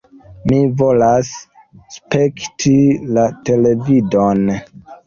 [0.51, 1.29] Mi volas
[1.99, 2.75] spekti
[3.15, 4.47] la televidon!